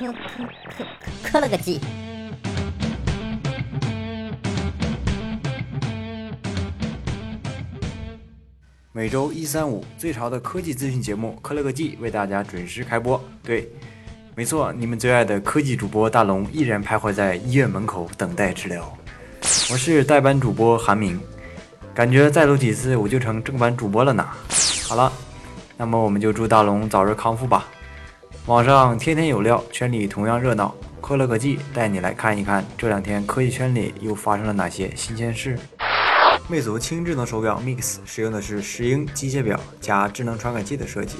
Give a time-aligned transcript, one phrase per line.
[0.00, 0.44] 磕磕
[0.78, 0.84] 磕
[1.22, 1.78] 磕了个鸡。
[8.92, 13.22] 每周一、三、五最潮的科技资讯节目《科了个技》为大家准时开播。
[13.42, 13.70] 对，
[14.34, 18.90] 没错，你们最爱的科技主播大龙依然徘徊在医院门口等待治疗。
[19.70, 21.20] 我是代班主播韩明，
[21.94, 24.26] 感觉再录几次我就成正版主播了呢。
[24.88, 25.12] 好了，
[25.76, 27.66] 那么我们就祝大龙早日康复吧。
[28.46, 30.74] 网上天天有料，圈里同样热闹。
[31.00, 35.58] 科了个技带你来看一看这两天科技圈里又发生了哪些新鲜事。
[36.48, 41.16] 魅族轻智能手表 Mix 使用的是石英机械表加智能传感器的设计，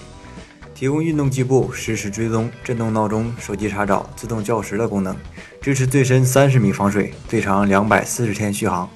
[0.75, 5.15] 提供运动计步、实时追踪、震动闹钟、手机查找、自动校时的功能，
[5.61, 8.89] 支持最深三十米防水，最长两百四十天续航。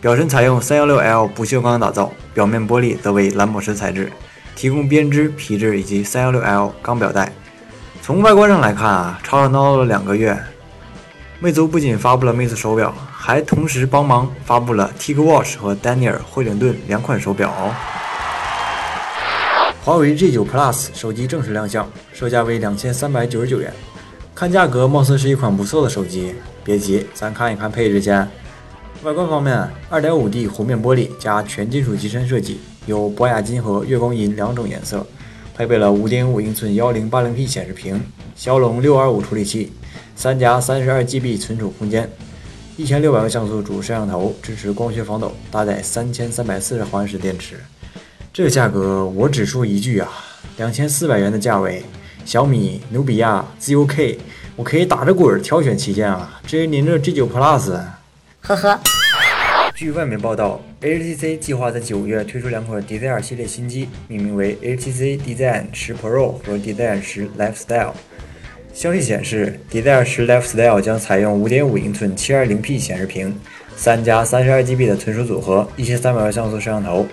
[0.00, 4.12] 表身采用三幺六 L 不锈钢打造，表面玻璃则为蓝宝石材质，
[4.56, 7.32] 提供编织、皮质以及三幺六 L 钢表带。
[8.08, 10.34] 从外观上来看啊，吵吵闹闹了两个月。
[11.40, 17.74] 魅族不仅发布了 Mix 手表，还同时帮忙发布了 TicWatch 和 Daniel 惠灵顿两款手表哦。
[19.84, 23.70] 华为 G9 Plus 手机正式亮相，售价为两千三百九十九元。
[24.34, 26.34] 看价格，貌似是一款不错的手机。
[26.64, 28.26] 别急，咱看一看配置先。
[29.02, 35.06] 外观方面，2.5D 弧面玻璃加全金属机身设计，有博雅金和月光银两种颜色，
[35.58, 38.00] 配备了5.5英寸 1080P 显示屏，
[38.36, 39.72] 骁龙625处理器。
[40.14, 42.08] 三加三十二 GB 存储空间，
[42.76, 47.56] 一千六百万像素主摄像头，支持光学防抖，搭载三千三百四十毫安时电池。
[48.32, 50.08] 这价格我只说一句啊，
[50.58, 51.82] 两千四百元的价位，
[52.24, 54.16] 小米、努比亚、ZUK，
[54.54, 56.40] 我可以打着滚挑选旗舰啊。
[56.46, 57.80] 至于您这 G9 Plus，
[58.42, 58.80] 呵呵。
[59.78, 67.92] 据外媒报道，HTC 计划在九月推出两款 Desire 系列新机，命名为 HTC Design 十 Pro 和 Design 十 Lifestyle。
[68.74, 73.32] 消息显示，Desire 10 Lifestyle 将采用5.5英寸 720P 显示屏，
[73.76, 77.06] 三加 32GB 的存储组合，一千三百万像素摄像头，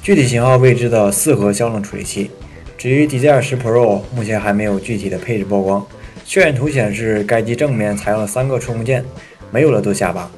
[0.00, 2.30] 具体型号未知的四核骁龙处理器。
[2.78, 5.86] 至于 Desire 10 Pro，目前还没有具体的配置曝光。
[6.26, 9.04] 渲染图显示，该机正面采用了三个触控键，
[9.50, 10.30] 没有了多下巴。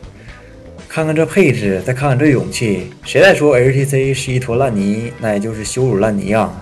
[0.94, 6.52] 看看这配置，再看看这勇气，谁在说 HTC 是一坨烂泥，那也就是羞辱烂泥啊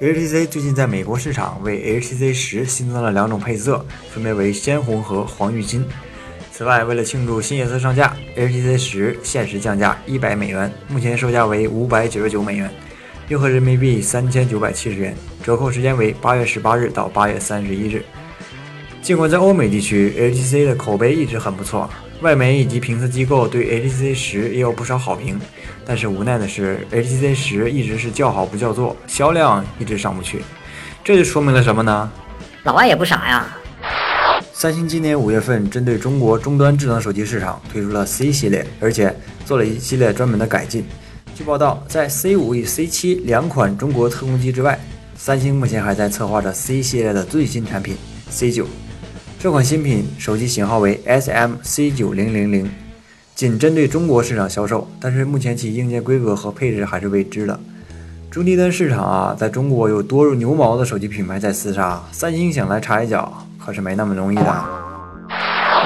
[0.00, 5.84] ！HTC 最近在美国市场为 HTC 十新增了两种配色，分别为鲜红和黄玉金。
[6.52, 12.70] 此外，为了庆祝新颜色上架，HTC 十限时降价一百美元，目前售价为五百九十九美元，
[13.30, 18.04] 约合人民币三千九百七十元，折扣时间为八月十八日到八月三十一日。
[19.04, 21.90] 尽管在欧美地区，HTC 的口碑一直很不错，
[22.22, 25.38] 外媒以及评测机构对 HTC 十也有不少好评。
[25.84, 30.42] 但是无奈的是，HTC 十一直是叫好不叫座，销量一直上不去。
[31.04, 32.10] 这就说明了什么呢？
[32.62, 33.46] 老外也不傻呀。
[34.54, 40.82] 三星今年五月份针对中国终端智能手机市场推出了 C 系列，而且做了一系列专门的改进。
[41.34, 44.80] 据报道，在 C 五与 C 七两款中国特供机之外，
[45.14, 47.98] 三星目前还在策划着 C 系列的最新产品
[48.30, 48.66] C 九。
[49.44, 52.70] 这款新品手机型号为 SM C 九零零零。
[53.34, 57.60] 仅针对中国市场销售，但是目前其硬件规格和配置还是未知的。
[58.30, 64.64] 中低端市场啊，在中国有多如牛毛的手机品牌在厮杀，三星想来插一脚可是没那么容易的。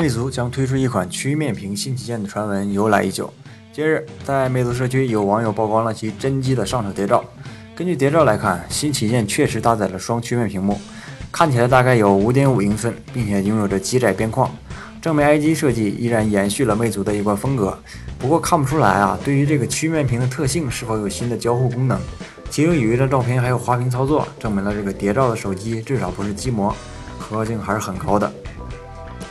[0.00, 3.34] 魅族将推出一款曲面屏新旗舰的传闻由来已久。
[3.72, 7.24] 近日，在魅族社区有网友曝光了其真机的上手谍照。
[7.74, 10.80] 根据谍照来看，新旗舰确实搭载了双曲面屏幕，
[11.30, 14.50] 看起来大概有5.5英寸，并且拥有着极窄边框。
[15.00, 17.78] 正面 I G 设计依然延续了魅族的一贯风格，
[18.18, 21.96] 不过看不出来啊，对于这个曲面屏的特性是否有新的交互功能？
[22.50, 26.74] 其中有一张照片还有滑屏操作，证明了这个谍照的手机至少不是机模，
[27.18, 28.30] 可靠性还是很高的。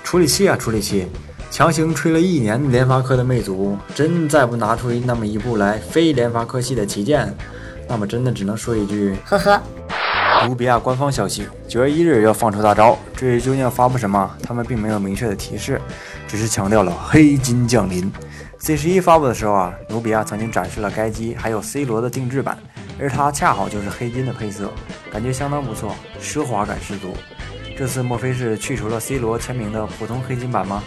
[0.03, 1.07] 处理器啊，处理器，
[1.51, 7.35] 强行吹了一年联发科的魅族，真再不拿出那么一部来非联发科系的旗舰，
[7.89, 9.61] 那么真的只能说一句 呵呵。
[10.45, 15.81] 努比亚官方消息，九月一日要放出大招，至于究竟要发布什么，他们并没有明确的提示，
[16.27, 18.11] 只是强调了黑金降临。
[18.59, 22.57] C 十一发布的时候啊，努比亚曾经展示了该机还有 C 罗的定制版，
[22.99, 24.71] 而它恰好就是黑金的配色，
[25.11, 27.15] 感觉相当不错，奢华感十足。
[27.77, 30.83] 这次莫非是去除了 C 罗签名的普通黑金版吗？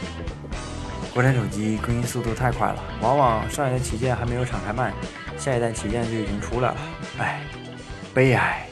[1.12, 4.92] 国产手机更新速度太快了，往往上一代旗舰还没有敞开卖，
[5.36, 6.76] 下一代旗舰就已经出来了，
[7.18, 7.40] 唉，
[8.14, 8.69] 悲哀。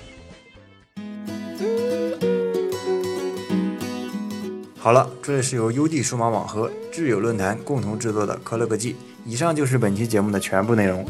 [4.79, 8.97] 好了，这里是由 UD 数码网和智友论坛共同制作的科乐科技。
[9.27, 11.05] 以上就是本期节目的全部内容。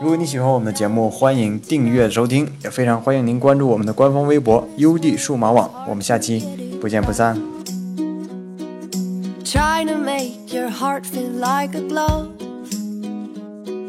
[0.00, 5.70] 如果你喜欢我们的节目，欢迎订阅收听，也非常欢迎您关注我们的官方微博 UD 数码网。
[5.88, 7.40] 我们下期不见不散。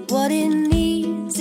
[0.10, 1.38] What it needs